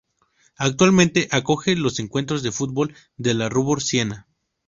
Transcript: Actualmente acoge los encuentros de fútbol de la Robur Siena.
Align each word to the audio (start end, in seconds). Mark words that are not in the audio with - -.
Actualmente 0.57 1.27
acoge 1.29 1.75
los 1.75 1.99
encuentros 1.99 2.41
de 2.41 2.51
fútbol 2.51 2.95
de 3.17 3.35
la 3.35 3.49
Robur 3.49 3.83
Siena. 3.83 4.27